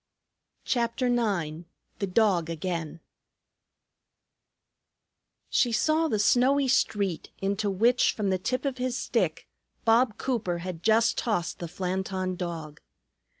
[0.65, 1.65] CHAPTER IX
[1.99, 3.01] THE DOG AGAIN
[5.47, 9.47] She saw the snowy street, into which, from the tip of his stick,
[9.85, 12.81] Bob Cooper had just tossed the Flanton Dog.